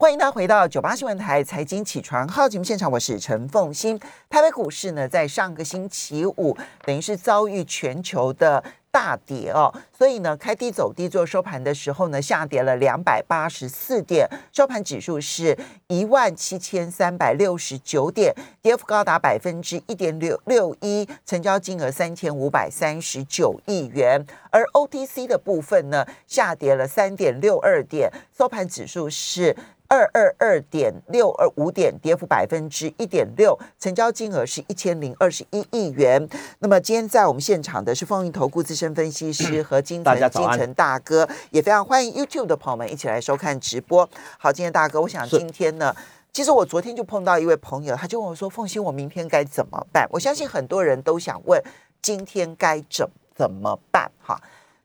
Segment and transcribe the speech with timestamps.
[0.00, 3.98] 欢迎大家回到九八新闻台财经起床号节目现场，我是陈凤欣。
[4.30, 15.58] 台北股市呢，在上个星期五，等于是遭遇全球的大跌哦，所以呢，开低走低，做收盘的时候呢，下跌了两百八十四点，收盘指数是
[15.88, 24.24] 一万七千三百六十九点，跌幅高达百分之一点六六一，成交金额三千五百三十九亿元。
[24.52, 29.56] 而 OTC 的部分呢，下跌了三点六二点，收盘指数是。
[29.90, 36.28] 二二二点六二五点，跌幅百分之一点六，成交金额是一千零二十一亿元。
[36.58, 44.06] 那么今天在我们现场的是风云投顾资深分析师和金城金城大哥，也非常欢迎 YouTube 的朋友们一起来收看直播。
[44.38, 45.96] 好，今天大哥，我想今天呢，
[46.34, 51.62] 其实我昨天就碰到一位朋友，他就问我说：“凤欣，我明天该怎么办？”我相信很多人都想问，
[52.02, 54.10] 今天该怎怎么办？
[54.20, 54.38] 哈，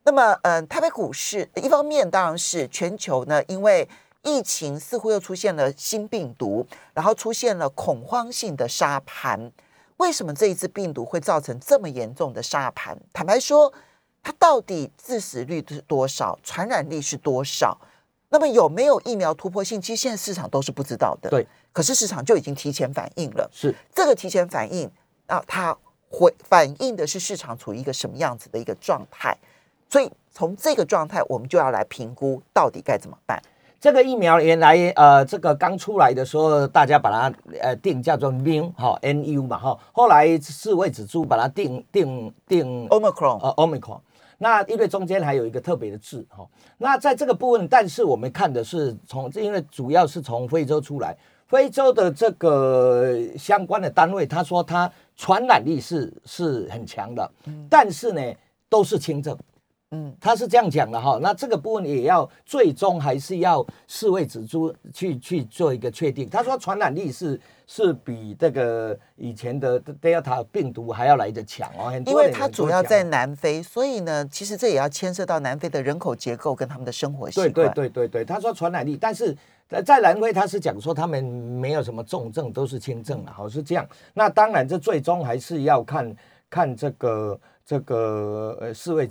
[0.04, 3.86] 那么嗯，台北股市一方面当然是全球呢，因为
[4.24, 9.52] 疫情似乎又出现了新病毒，然后出现了恐慌性的沙盘。
[9.98, 12.98] 为什么这一次病毒会造成这么严重的沙盘？
[13.12, 13.72] 坦白说，
[14.22, 16.36] 它到底致死率是多少？
[16.42, 17.78] 传染力是多少？
[18.30, 19.80] 那么有没有疫苗突破性？
[19.80, 21.30] 其实现在市场都是不知道的。
[21.30, 23.48] 对，可是市场就已经提前反应了。
[23.52, 24.90] 是这个提前反应
[25.26, 25.76] 啊，它
[26.10, 29.36] 会反映的是市场处于一个什么样子的一个状态？
[29.88, 33.40] 所以从这个状态，我们就要来评估到底该怎么办。
[33.84, 44.00] 这个疫苗原来呃，这个刚出来的时候，大家把它呃定叫做 N 哈 N U 嘛哈，后来世卫指出把它定定定 Omicron 呃 Omicron，
[44.38, 51.14] 那因为中间还有一个特别的字哈，那在这个部分，但是我们看的是从，因为主要是从非洲出来，
[51.46, 57.30] 非洲的这个相关的单位，他说它传染力是是很强的，
[57.68, 58.22] 但是呢
[58.70, 59.36] 都是轻症。
[59.94, 66.28] 嗯，他是这样讲的哈，那这个部分也要最终还是要世卫指出去去做一个确定。
[66.28, 77.52] 他说传染力是是比这个以前的 Delta 病毒还要来得强哦，因为它主要在南非，所以呢，其实这也要牵涉到南非的人口结构跟他们的生活习惯。
[77.52, 79.36] 对对对对对，他说传染力，但是
[79.84, 83.86] 在南非他是讲说他们没有什么重症，都是轻症啊，好是这样。
[84.12, 86.14] 那当然这最终还是要看
[86.48, 87.40] 看这个。
[87.66, 89.08] 这个呃世卫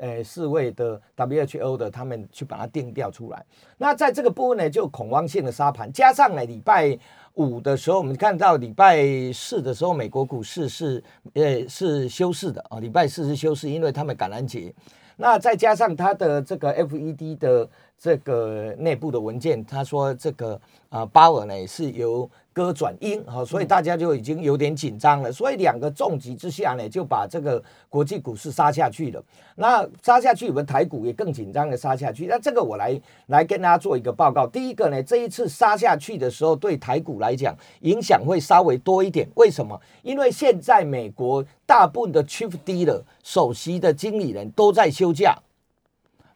[0.00, 3.46] 呃世卫的 WHO 的他们去把它定调出来。
[3.78, 6.98] 那在这个部分呢，就恐慌性的沙盘，加上呢礼拜
[7.34, 11.00] 五的时候，我们看到礼拜四的时候，美国股市是
[11.34, 14.74] 呃是休市的啊，礼拜四是休市，因为他们感恩节。
[15.16, 17.70] 那再加上它的这个 FED 的
[18.02, 22.28] 这个内部的文件，他说这个啊鲍尔呢是由。
[22.54, 25.32] 歌转阴，好，所以大家就已经有点紧张了。
[25.32, 29.24] 所以两个重击之下呢，就把这个国际股市杀下去了。
[29.56, 32.26] 那杀下去，我们台股也更紧张的杀下去。
[32.26, 34.46] 那这个我来来跟大家做一个报告。
[34.46, 39.26] 第一个呢，这一次杀下去的时候，对台股来讲影响会稍微多一点。
[39.36, 39.80] 为什么？
[40.02, 45.38] 因为现在美国大部分的 Chief Dealer 首席的经理人都在休假，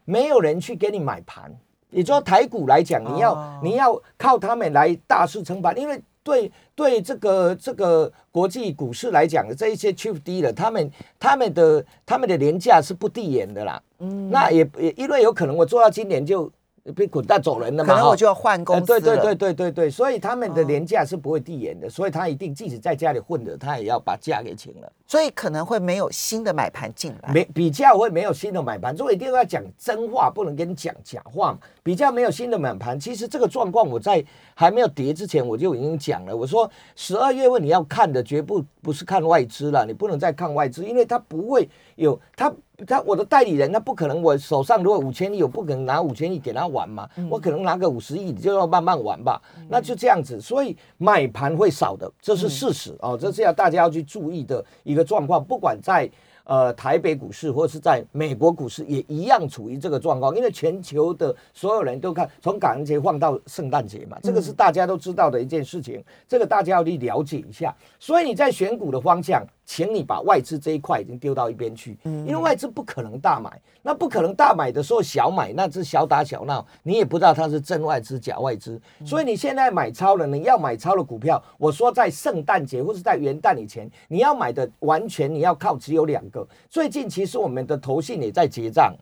[0.07, 1.53] 没有人去给你买盘。
[1.91, 13.81] 也就说，台股来讲，你要你要靠他们来大肆撑盘，因为对对这个这个国际股市来讲，这一些 chief 低的，他们他们的他们的廉价是不递延的啦。
[13.99, 16.51] 嗯，那也也因为有可能我做到今年就。
[16.95, 17.93] 被滚蛋走人了嘛？
[17.93, 24.91] 可能我就要换工司对对对对对对，所以他们的年假是不会递延的，所以他一定即使在家里混的，他也要把假给请了。
[25.05, 28.95] 所以可能会没有新的买盘进来，没比较会没有新的买盘。
[28.95, 31.59] 所以一定要讲真话，不能跟你讲假话嘛。
[31.81, 34.23] 比较没有新的买盘，其实这个状况我在
[34.53, 36.35] 还没有跌之前我就已经讲了。
[36.35, 42.51] 我说十二月份你要看的绝不不是看外资了，你不能再看外资，因为它不会有他。
[42.85, 56.07] 他我的代理人，他不可能我手上如果五千亿，我不可能拿五千亿给他玩嘛，我可能拿个五十亿，你就要慢慢玩吧，那就这样子，所以买盘会少的，这是事实哦，这是要大家要去注意的一个状况，不管在。
[56.49, 67.75] 呃，台北股市或是在美国股市也一样处于这个状况，因为全球的所有人都看从感恩节放到圣诞节嘛，这个是大家都知道的一件事情，这个大家要去了解一下。
[67.99, 78.81] 所以你在选股的方向，请你把外资这一块已经丢到一边去，因为外资不可能大买，那不可能大买的时候小买，那是小打小闹，你也不知道它是真外资假外资。
[79.05, 86.47] 所以你现在买超了，你要买超的股票，我说在圣诞节或是在元旦以前，你要买的完全你要靠只有两个。
[86.69, 88.95] 最近其实我们的投信也在结账，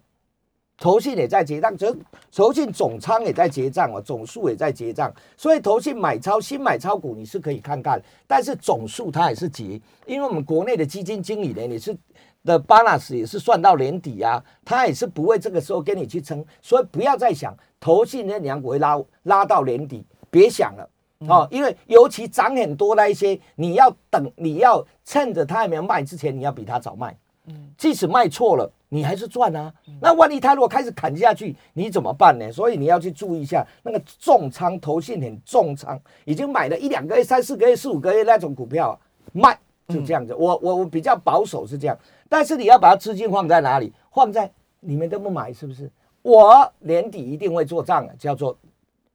[0.77, 1.95] 投信也在结账，这
[2.33, 11.95] 投信总仓也在结账啊，总数也在结账，所以投信买超新买超股你是可以看看，但是总数它也是结，因为我们国内的基金经理呢，你是
[12.43, 17.55] 的 balance 也是算到年底啊，他也是不会这个时候跟你去撑，所以不要再想。
[17.79, 20.89] 投信那两股会拉拉到年底，别想了
[21.27, 27.15] 哦，因为尤其涨很多那一些，你要等，你要趁着它还没有卖之前，你要比它早卖。
[27.47, 29.73] 嗯，即使卖错了，你还是赚啊。
[30.01, 32.51] 那万一他如果开始砍下去，你怎么办呢？
[32.51, 38.93] 所以你要去注意一下那个重仓投信很重仓，已经买了一两个月、三四个月、四五个月那种股票啊，
[39.33, 39.57] 卖
[39.87, 40.33] 就这样子。
[40.33, 41.97] 我我我比较保守是这样，
[42.27, 43.93] 但是你要把它资金放在哪里？
[44.11, 45.91] 放在你们都不买，是不是？
[46.21, 48.57] 我年底一定会做账的，叫做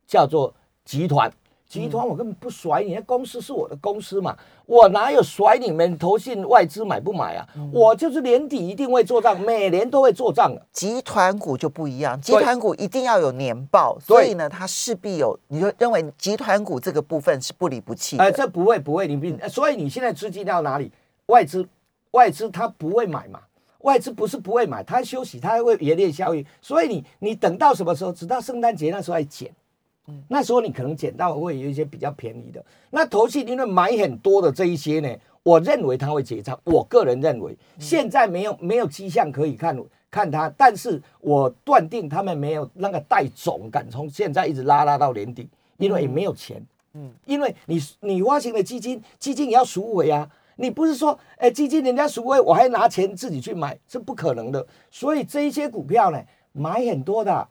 [0.07, 0.55] 叫做
[0.85, 1.33] 集团
[1.71, 4.37] 集团，我根本不甩你，公司是我的公司嘛，
[4.67, 7.47] 我哪有甩你们投信外资买不买啊？
[7.73, 10.61] 我就是年底一定会做账，每年都会做账的。
[10.73, 15.39] 集团股就不一样，集团股一定要有年报，所以呢，它势必有。
[15.47, 18.25] 你就认为集团股这个部分是不离不弃的？
[18.25, 20.91] 哎，这不会不会，你不，所以你现在资金到哪里？
[21.27, 21.65] 外资
[22.11, 23.39] 外资它不会买嘛？
[23.83, 28.13] 外资不是不会买，他休息，他还会冶炼效益，所以你你等到什么时候？
[28.13, 29.51] 直到圣诞节那时候来减，
[30.07, 32.65] 嗯，那时候你可能捡到会有一些比较便宜的。
[32.91, 35.09] 那投信因为买很多的这一些呢，
[35.43, 36.59] 我认为它会结账。
[36.65, 39.79] 我个人认为，现在没有没有迹象可以看
[40.11, 46.65] 看它，但是我断定他们没有那个带总敢从现在一直拉拉到年底，因为也没有钱，
[46.95, 50.29] 嗯，因为你你发行的基金，基金也要赎回啊。
[50.57, 54.67] 你不是说，哎，基金人家赎回，我还拿钱自己去买，是不可能的。
[54.91, 57.49] 所以这一些股票呢，买很多的，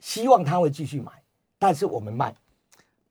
[0.00, 1.12] 希望他会继续买，
[1.58, 2.34] 但是我们卖。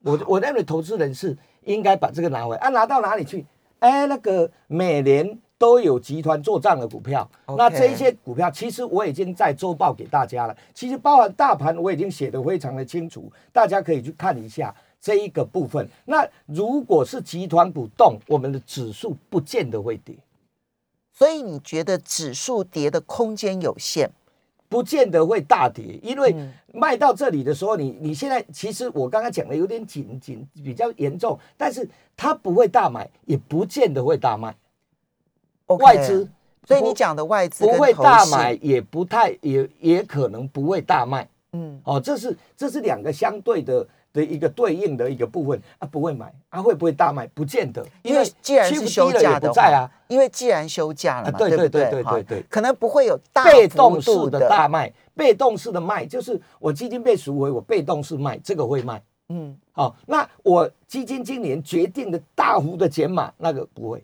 [0.03, 3.45] 我我认为投资人是应该把这个拿回，啊，拿到哪里去？
[3.79, 14.73] 哎，那个每年都有集团做账的股票，那这一些股票其实我已经在周报给大家了，其实包含大盘我已经写的非常的清楚，大家可以去看一下。
[14.99, 20.15] 这一个部分，那如果是集团股动，我们的指数不见得会跌，
[21.13, 24.09] 所以你觉得指数跌的空间有限，
[24.69, 26.35] 不见得会大跌，因为
[26.73, 34.55] 卖到这里的时候，你你现在其实我刚刚讲的有点紧紧比较严重，但是它不会大买，也不见得会大卖。
[35.67, 36.27] 外资，
[36.65, 41.27] 所以你讲的外资不会大买，也不太也也可能不会大卖。
[41.53, 43.87] 嗯，哦，这是这是两个相对的。
[44.17, 47.27] 的一个对应的一个部分啊，不会买啊，会不会大卖？
[47.27, 51.91] 不见得，因为既然是休假的话，因为既然休假了嘛，对对对？
[51.91, 58.99] 对对对，可能不会有大被动式的大卖，被动式的卖就是我基金被赎回，我被动式卖，这个会卖，
[59.29, 64.03] 嗯，好，那我基金今年决定的大幅的减码，那个不会。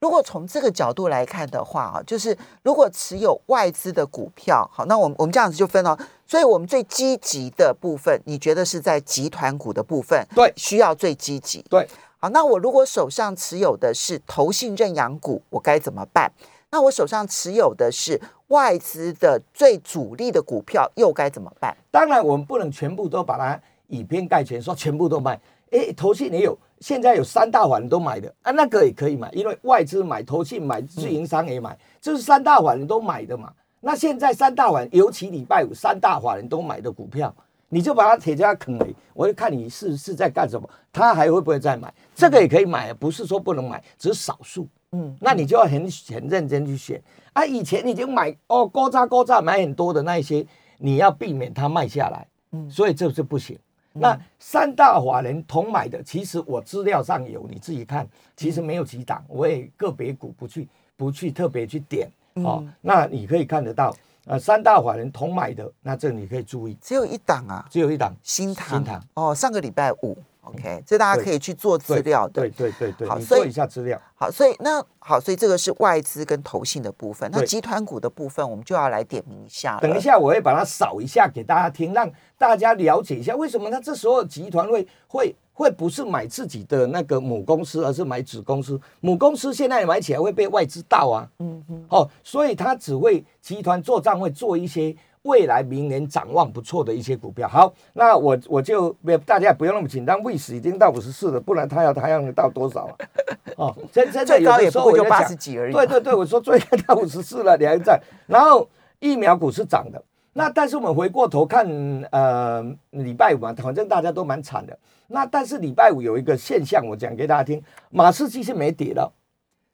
[0.00, 5.96] 如果从这个角度来看的话啊，就是如果持有外资的股票，好，那我们我们这样子就分了。
[6.26, 10.26] 所以，我们最积极的部分，你觉得是在集团股的部分？
[10.34, 11.60] 对，需要最积极。
[11.68, 11.86] 对，
[12.18, 16.32] 好，那我如果手上持有的是投信认养股，我该怎么办？
[16.70, 18.18] 那我手上持有的是
[18.48, 21.76] 外资的最主力的股票，又该怎么办？
[21.90, 25.38] 当然，我们不能全部都把它以偏概全，说全部都卖。
[25.72, 26.56] 哎，投信也有。
[26.80, 33.52] 现在有三大法人都买的啊，那个也可以买，因为外资买、投信买、自营商也买，这是三大法人都买的嘛。
[33.80, 37.34] 那现在三大法人，尤其礼拜五三大法人都买的股票，
[37.68, 41.92] 你就把它铁在坑里，我就看你是是在干什么，他还会不会再买？
[42.14, 44.66] 这个也可以买，不是说不能买，只是少数。
[44.92, 47.00] 嗯，那你就要很很认真去选
[47.32, 47.44] 啊。
[47.44, 50.44] 以前已经买哦，高炸高炸买很多的那一些，
[50.78, 52.26] 你要避免它卖下来。
[52.52, 53.58] 嗯，所以这是不行。
[53.92, 58.06] 那三大法人同买的，其实我资料上有，你自己看，
[58.36, 62.64] 其实没有几档，我也个别股不去不去特别去点哦。
[62.80, 63.94] 那你可以看得到，
[64.26, 70.16] 呃，三大法人同买的，那这你可以注意，只有一档啊，只有一档新塘新塘哦，上个礼拜五。
[70.42, 72.40] OK，这大家可以去做资料的。
[72.42, 74.00] 对对对对，好，做一下资料。
[74.14, 77.30] 好，所以那好，所以这个是外资跟投信的部分。
[77.32, 79.78] 那集团股的部分，我们就要来点名一下。
[79.80, 88.80] 等一下，我会把它扫一下给大家听，让大家了解一下为什么他这时候集团会会会不是买自己的那个母公司，而是买子公司。
[89.00, 91.28] 母公司现在买起来会被外资盗啊。
[91.40, 91.84] 嗯嗯。
[91.90, 94.96] 哦，所以他只会集团做账会做一些。
[95.22, 102.94] 未来明年展望不错的一些股票，好，那我我就不大家不用那么紧张，位时已经到五十四了，不然他要他要到多少啊？
[103.56, 105.74] 哦，真真最高也不会就八十几而已。
[105.74, 108.00] 对对对，我说最高到五十四了，你还在。
[108.26, 108.66] 然后
[108.98, 111.68] 疫苗股是涨的，那但是我们回过头看，
[112.12, 112.62] 呃，
[112.92, 114.78] 礼拜五嘛，反正大家都蛮惨的。
[115.08, 119.12] 那但是礼拜五有一个现象，我讲给大家听，马士基是没跌的，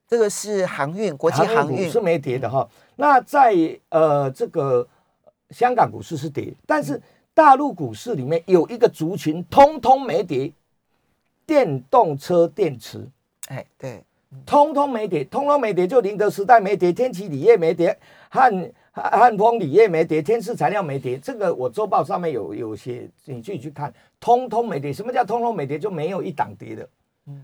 [0.08, 2.68] 这个是航运，国际航运是没跌的哈。
[2.96, 3.54] 那在
[3.90, 4.88] 呃这个。
[5.50, 7.00] 香港股市是跌，但是
[7.34, 10.52] 大陆股市里面有一个族群通通没跌，
[11.44, 13.06] 电动车电池，
[13.48, 14.02] 哎，对，
[14.44, 17.96] 通通没跌，通通没跌，就宁德时代没跌，天齐锂业没跌，
[18.28, 18.50] 汉
[18.90, 24.92] 汉汉丰锂业没跌，天赐材料没跌，这个我周报上面有有写，你自己去看，通通没跌。
[24.92, 25.78] 什么叫通通没跌？
[25.78, 26.88] 就没有一档跌的。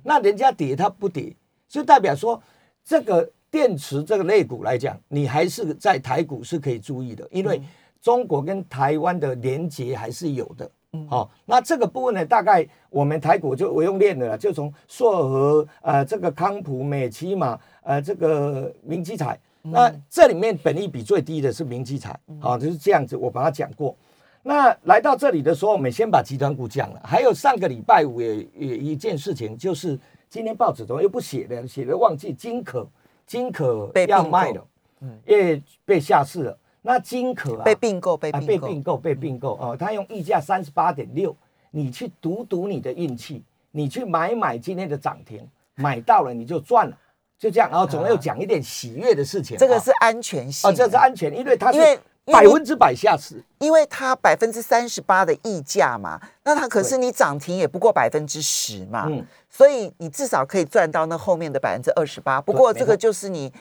[0.03, 1.35] 那人家跌它不跌，
[1.69, 2.41] 就代表说
[2.85, 7.61] 这个电池这个类股来讲，你还是在台股是可以注意的，因为
[8.03, 10.71] 中国跟台湾的连接还是有的。
[11.09, 19.41] 好，那这个部分呢，大概我们台股就我用练的了，就从硕和呃这个康普、美奇玛呃这个明基彩。
[19.63, 23.97] 那这里面本益比最低的是明基彩，好，就是这样子，我把它讲过。
[24.43, 27.01] 那来到这里的时候，我们先把集团股讲了。
[27.05, 31.67] 还有上个礼拜五也也一件事情，就是今天报纸怎么又不写了？
[31.67, 32.87] 写了忘记金可
[33.25, 34.67] 金可要卖了，
[35.01, 36.59] 嗯，因为被下市了。
[36.83, 39.77] 那金可被并购，被被并购，被并购哦。
[39.79, 41.35] 他用溢价三十八点六，
[41.71, 46.99] 你去赌赌你的运气，你去买买今天的涨停，买到了你就赚了。
[47.39, 49.57] 就这样，然后总要讲一点喜悦的事情。
[49.57, 51.79] 这个是安全性哦，这是安全，因为它是
[52.27, 62.41] 百分之百下市，因为它百分之三十八的溢价嘛，那它可是你涨停也不过百分之十嘛，嗯，所以你至少可以赚到那后面的百分之二十八。
[62.41, 63.53] 不过这个就是你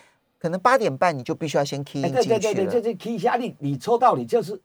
[0.42, 4.60] 可能八点半你就必须要先 key 进去对对对对，就是 key 一下你你抽到你就是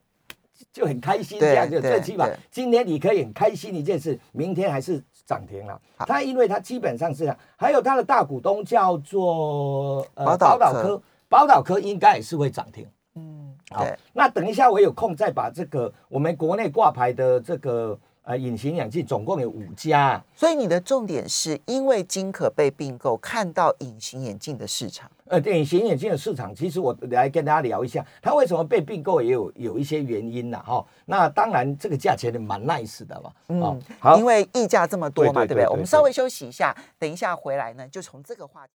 [0.72, 5.02] 就很开心这样，就最起码今天你可以很开心一件事，明天还是。
[5.26, 12.86] 涨停了，它因为它基本上是这样，还有它的大股东叫做呃宝岛科，宝岛科应该也是会涨停。
[13.16, 17.98] 嗯，好，那等一下我有空再把这个我们国内挂牌的这个。
[18.26, 25.08] 啊，隐形眼镜总共有五家，所以你的重点是因为金可被并购，看到隐形眼镜的市场。
[25.26, 30.84] 呃，隐形眼镜的市场，其实我来跟大家聊一下，它为什么被并购，也有有一些原因呐，哈。
[31.04, 33.30] 那当然，这个价钱也蛮 nice 的嘛。
[33.46, 35.68] 嗯，好，因为溢价这么多嘛，对不对？
[35.68, 38.72] 我们稍微休息一下，等一下回来呢，就从这个话题。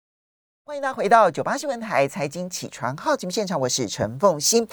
[0.64, 4.68] 欢迎大家回到九八新闻台财经起床号节目现场，我是陈凤欣。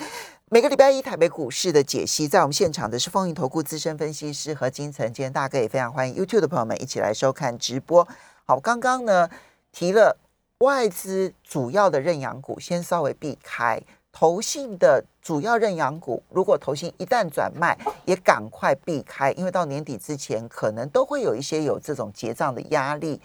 [0.48, 5.04] 每个礼拜一台北股市的解析，在我们现场的是风云投顾资深分析师何金城。
[5.12, 8.06] 今天大哥也非常欢迎 YouTube 的朋友们一起来收看直播。
[8.44, 9.28] 好，刚刚呢
[9.72, 10.16] 提了
[10.58, 16.22] 外资主要的认养股，先稍微避开投信的主要认养股。
[16.30, 23.20] 如果投信一旦转卖，也赶快避开，因为到年底之前可能都会有一些有这种结账的压力。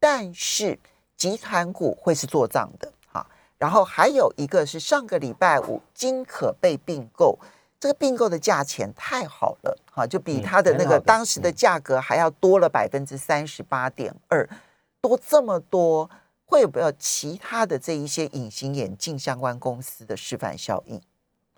[0.00, 0.76] 但是
[1.16, 2.92] 集团股会是做账的，
[3.58, 7.38] 然后还有一个是上个礼拜五金可被并购，
[7.80, 14.48] 这个并购的价钱太好了，哈，就比它的那个当时的价格还要多了百分之三十八点二，
[15.00, 16.08] 多这么多，
[16.44, 21.00] 会有没有其他的这一些隐形眼镜相关公司的示范效应？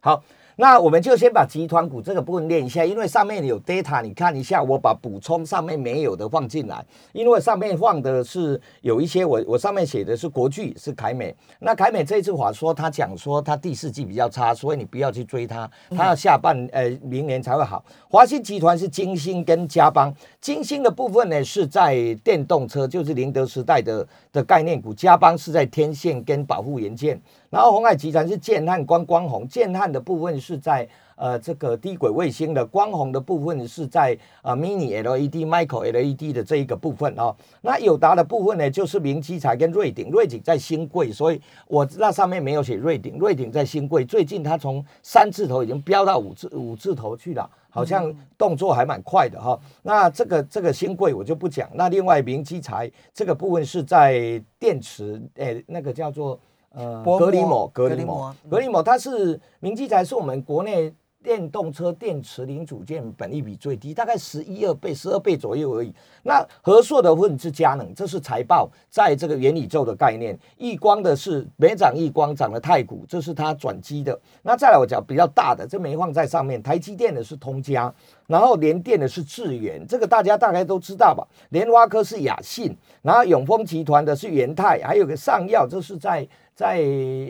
[0.00, 0.22] 好。
[0.60, 17.84] 那我们就先把集团股这个部分练一下，因为上面有 data，你看一下，我把补充上面没有的放进来，因为上面放的是有一些我我上面写的是国巨是凯美，那凯美这一次话说他讲说他第四季比较差，所以你不要去追它，它要下半呃明年才会好。
[18.08, 27.22] 华新集团是金星跟嘉邦，金星的部分呢是在电动车，就是宁德时代的的概念股，嘉邦是在天线跟保护元件。
[27.50, 37.34] 然后红海集团是建汉光光红，建汉的部分在呃这个低轨卫星的，光红的部分是在呃 mini LED、micro LED 的这一个部分哦。
[37.60, 49.58] 那友达的部分呢，就是明基材跟瑞鼎，瑞鼎在新贵，所以我那上面没有写瑞鼎，瑞鼎在新贵，最近它从三字头已经飙到五字五字头去了，好像动作还蛮快的哈。
[49.82, 56.38] 那这个这个新贵我就不讲，那另外明基材这个部分是在电池，诶那个叫做。
[56.70, 65.92] 呃，格里摩，格里摩，格里摩，它是明基材，是我们国内电动车电池零组件本益比最低，大概十一二倍、十二倍左右而已。
[66.22, 70.38] 那和硕的问是佳能，这是财报，在这个元宇宙的概念。
[70.56, 74.18] 易光的是没涨，易光涨了太古，这是它转机的。
[74.42, 76.62] 那再来我讲比较大的，这没放在上面。
[76.62, 77.92] 台积电的是通家，
[78.26, 81.26] 然后联电的是智源，这个大家大概都知道吧？
[81.50, 86.26] 联发科是雅信，然后永丰集团的是元泰，还有个上药，这是在。
[86.58, 86.80] 在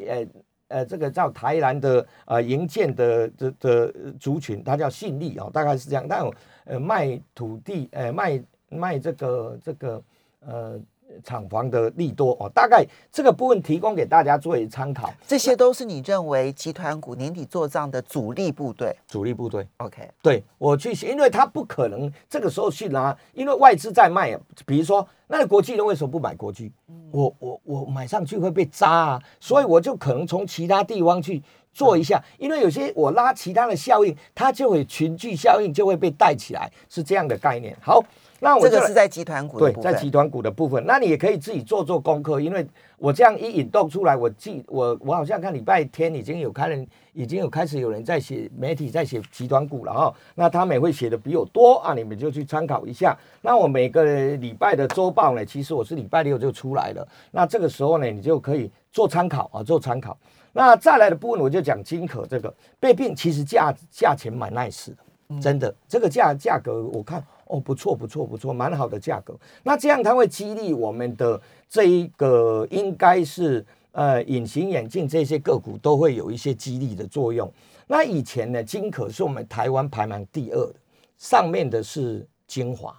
[0.08, 0.26] 呃
[0.68, 6.06] 呃，这个叫台南的呃营建的的的族群，它叫信利哦，大概是这样。
[6.08, 6.24] 但
[6.64, 10.02] 呃卖土地，呃卖卖这个这个
[10.40, 10.80] 呃。
[11.22, 15.12] 厂房的利多哦，大概这个部分提供给大家作为参考。
[15.26, 18.94] 这些都是你认为集团股年底做账的主力部队。
[19.06, 20.08] 主力部队，OK。
[20.22, 24.38] 对我去，因为他不可能这个时候去拿，因为外资在卖。
[24.66, 26.72] 比如说，那国际人为什么不买国际？
[27.10, 31.42] 我我我买上去会被扎啊，所以我就可能从其他地方去。
[31.70, 37.76] 做一下，因为有些我拉其他的效应，它就会群聚效应就会被带起来，是这样的概念。
[37.80, 38.02] 好。
[38.40, 42.64] 那我这个是在集团股对，在集团股的部分，那你也可以自己做做功课，因为
[42.96, 53.18] 我这样一引动出来，我记我我好像看礼拜天已经有开人，已经有开始有人在写媒体在写集团股了哈，那他们也会写的比我多啊，你们就去参考一下。
[53.42, 54.04] 那我每个
[54.36, 60.16] 礼拜的周报呢，其实我是礼拜六就出来了，那这个时候呢，你就可以做参考啊，做参考。
[60.52, 67.20] 那再来的部分，我就讲金可这个被并，其实价价钱蛮 nice 的，真的，这个价价格我看。
[67.48, 69.34] 哦，不错，不错，不错，蛮好的价格。
[69.62, 77.50] 那这样它会激励我们的这一个，应该是呃隐形眼镜这些个股都会有一些激励的作用。
[77.86, 80.74] 那以前呢，金可是我们台湾排名第二的，
[81.16, 82.94] 上面的是精华，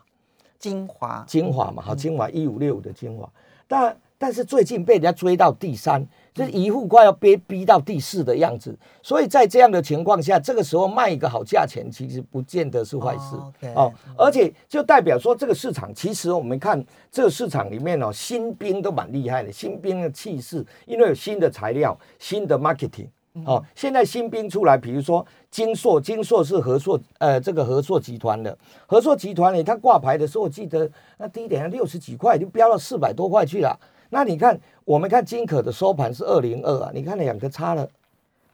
[0.58, 3.32] 精华，精华嘛，好，精华一五六的精华，
[3.68, 6.07] 但但是最近被人家追到第三。
[6.31, 13.35] 就是一户快要逼逼到第四的样子，所以在这样的情况下，这个时候卖一个好价钱，其实不见得是坏事
[13.75, 13.91] 哦。
[14.15, 23.07] 而且就代表说，这个市场其实我们看这个市场里面哦，新兵都蛮厉害的，新兵的气势，因为有新的材料、新的 marketing
[23.43, 23.61] 哦。
[23.75, 33.77] 现在新兵出来，比如说金硕，金硕是合硕呃这个合硕集团的，合硕集团里它挂牌的时候，我记得那低点六十几块，就飙到四百多块去了。
[34.10, 37.88] 那你看，我们看金可的收盘是二零二啊，你看两个差了，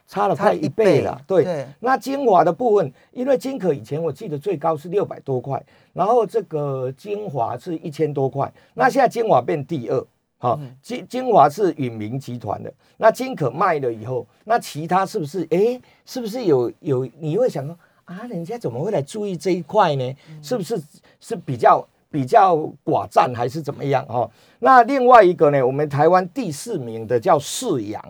[0.06, 1.18] 差了快一倍了。
[1.26, 5.62] 对，那精华的部分，因为金可以前我记得最高是六百多块，
[5.94, 10.06] 然后这个精华是一千多块，那现在精华变第二，
[10.38, 15.46] 好，金精华是允明集团的，那金可卖了以后，那其他是不是？
[15.50, 17.08] 哎，是不是有有？
[17.18, 20.16] 你会想说啊，人家怎么会来注意这一块呢？
[20.42, 20.80] 是不是
[21.18, 21.86] 是比较？
[22.10, 24.30] 比较寡占还是怎么样哦？
[24.60, 25.64] 那另外一个呢？
[25.66, 28.02] 我们台湾第四名的叫四阳，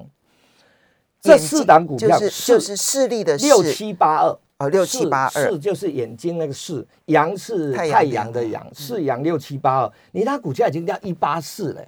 [1.20, 11.84] 这四档股票就是就是势力的六七八二哦，六七八二四就是眼睛那个四，阳是太阳的阳，四阳六七八二，你那股价已经掉一八四了，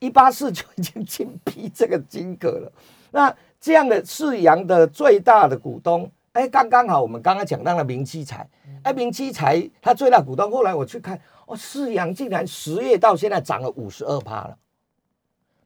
[0.00, 2.72] 一八四就已经紧逼这个金额了。
[3.12, 8.48] 那这样的四阳的最大的股东，哎，刚刚好，我们刚刚讲到了明基财，
[8.82, 11.20] 哎，明基财它最大股东，后来我去看。
[11.50, 14.56] 哦，四阳竟然十月到现在涨了五十二趴了，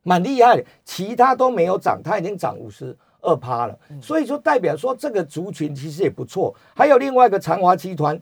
[0.02, 0.64] 蛮厉害的。
[0.82, 3.78] 其他都没有涨，它已经涨五十二趴了。
[4.00, 6.54] 所以说代表说这个族群其实也不错。
[6.74, 8.18] 还有另外一个长华集团，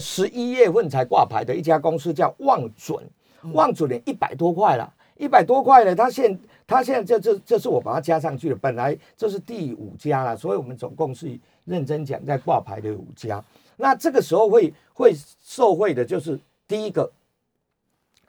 [0.00, 3.08] 十一月份才挂牌的一家公司叫望准，
[3.52, 5.94] 望准连一百多块了，一百多块了。
[5.94, 13.40] 它现它现在这这这是我把它加上去了，本来这是第五家了，所以我们总共是认真讲在挂牌的五家。
[13.76, 16.36] 那这个时候会会受惠的就是。
[16.68, 17.10] 第一个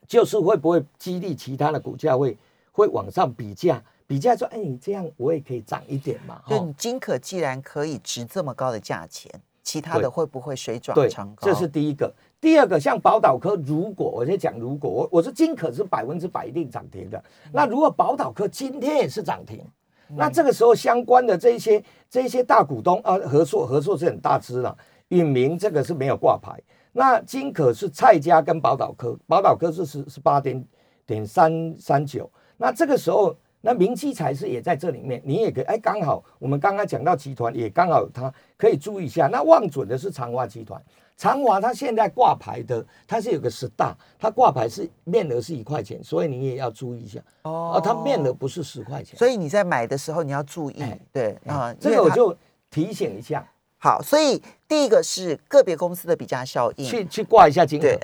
[0.08, 2.38] 就是会不会激励其他的股价会
[2.71, 6.41] 会往上比价，比价说，哎，你这样我也可以涨一点嘛。
[6.47, 9.32] 就你金可既然可以值这么高的价钱，
[9.63, 11.47] 其他的会不会水涨船高？
[11.47, 12.13] 这是第一个。
[12.39, 17.21] 第二个，像宝岛科，如果我在讲，如果我我说金可是百分之百一定涨停的，
[17.52, 19.65] 那如果宝岛科今天也是涨停，
[20.10, 26.62] 那这个时候相关的这些这些大股东啊，合作合作是很大支了，允明这个是没有挂牌。
[26.97, 30.65] 那金可是蔡家跟宝岛科，宝岛科是十十八点
[31.05, 32.27] 点三三九。
[32.57, 39.27] 那这个时候，那明基才是也在这里面，你也可以哎，刚好我们刚刚讲到集团，也刚好有它可以注意一下。
[39.27, 40.81] 那望准的是长华集团，
[41.15, 47.79] 长华它现在挂牌的，它是有个十大，它挂牌是面额是一块钱，所以你也要注意一下哦。
[47.83, 50.83] 它面额不是十块钱，所以你在买的时候你要注意。
[51.13, 52.36] 对啊，这个我就
[52.71, 53.47] 提醒一下。
[53.88, 57.97] 好，所以第一个是个别公司的比价效应，去去挂一下金可，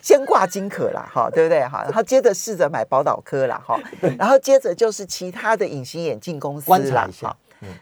[0.00, 1.60] 先挂金可啦，哈，对不对？
[1.60, 3.78] 哈，然后接着试着买宝岛科啦，哈，
[4.18, 7.36] 然后接着就是其他的隐形眼镜公司啦，哈，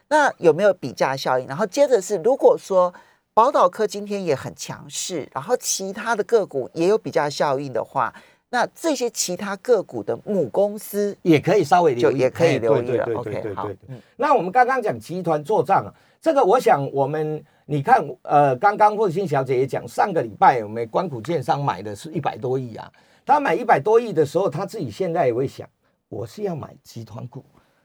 [0.09, 1.47] 那有没有比价效应？
[1.47, 2.93] 然后接着是，如果说
[3.33, 8.13] 宝岛科今天也很强势，然后其他的个股也有比价效应的话，
[8.49, 13.09] 那这些其他个股的母公司也可以稍微留意，也可以留意了。
[13.15, 13.71] OK，好，
[14.17, 15.95] 那我们刚刚讲集团做账啊。
[16.25, 22.91] 这个我想，我们你看，呃，刚刚霍心小姐也讲，上个礼拜我们关谷券商买的是一百多亿啊。
[23.27, 25.69] 他买一百多亿的时候，他自己现在也会想，
[26.09, 27.45] 我是要买集团股，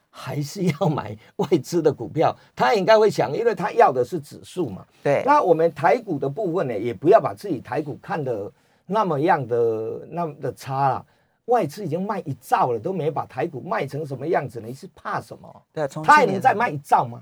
[0.09, 2.33] 还是要买外资的股票？
[2.55, 4.85] 他应该会想，因为他要的是指数嘛。
[5.03, 5.21] 对。
[5.25, 8.49] 那我们台股的部分呢，也不要把自己台股看的
[8.85, 11.05] 那么样的那么的差了。
[11.47, 15.61] 外资已经卖一兆了，都没把台股卖成什么样子，你是怕什么？
[15.73, 17.21] 对，他还能再卖一兆吗？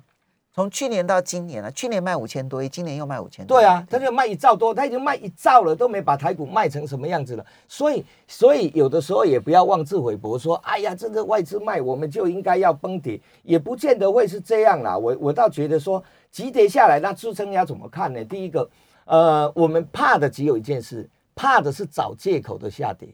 [0.57, 3.59] 从去年到今年了，去年卖五千多亿，今年又卖五千多。
[3.59, 7.45] 对啊，他就卖一兆多，他已经卖一兆了，都没把台股卖成什么样子了。
[7.67, 14.97] 所以，所以有的时候也不要妄自菲薄，说哎呀，这个外资卖，我们就应该要崩跌，也不见得会是这样啦。
[14.97, 18.25] 我我倒觉得说，急跌下来，那支撑要怎么看呢？
[18.25, 18.67] 第一个，
[19.05, 23.07] 呃，我们怕的只有一件事，怕的是找借口的下跌。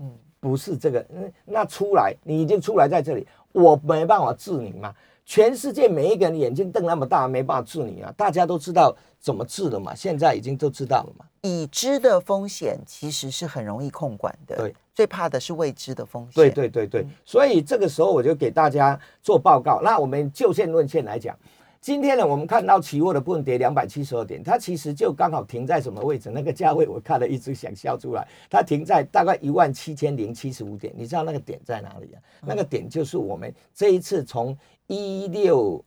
[0.00, 1.06] 嗯，不是这个，
[1.44, 4.94] 那出来，你已经出来在这里，我没办法治你嘛。
[5.26, 8.12] 全世界每一个人眼睛瞪那么大，没办法治你啊！
[8.16, 11.24] 大家都知道怎么治了嘛，现在已经都知道了嘛。
[11.42, 16.32] 已知的风险其实是很容易控管的，对，最怕的是未知的风险。
[16.34, 19.80] 对对对对，所以这个时候我就给大家做报告。
[19.84, 21.38] 那我们就线论线来讲，
[21.80, 26.30] 今天呢，我们看到期货的部分跌两百七十二点，它其实就刚好停在什么位置？
[26.30, 30.92] 那个价位我看了一直想笑出来，它停在大概一万七千零七十五点。
[30.94, 32.20] 你知道那个点在哪里啊？
[32.46, 34.54] 那个点就是我们这一次从
[34.88, 35.82] 一六，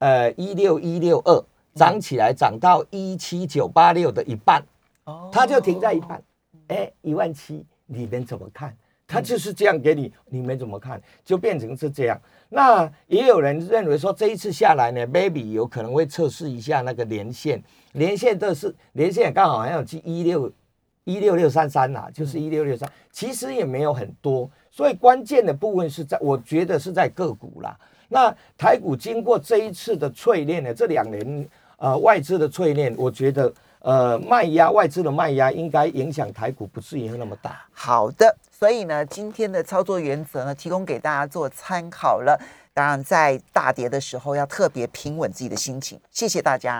[0.00, 1.42] 呃，一六一六二
[1.74, 4.62] 涨起来，涨到一七九八六的一半，
[5.04, 6.22] 哦，它就停在一半，
[6.66, 8.76] 哎，一万七，你们怎么看？
[9.08, 11.00] 它就是这样给你，你们怎么看？
[11.24, 12.20] 就变成是这样。
[12.50, 20.52] 那也有人认为说，这一次下来呢，baby 有可能会测试一下那个连线，连线的是连线刚好还有去一六
[21.04, 27.74] 一六六三三啦，就是一六六三，其实也没有很多，所以关键的部分是在，我觉得是在个股啦。
[28.08, 37.64] 那台股经过这一次的淬炼呢，这两年呃外资的淬炼，我觉得呃卖压外资的卖压应该影响台股不至于那么大。
[37.72, 42.38] 好的，所以呢今天的操作原则呢提供给大家做参考了。
[42.74, 46.00] 当然在大跌的时候要特别平稳自己的心情。
[46.10, 46.76] 谢谢大家。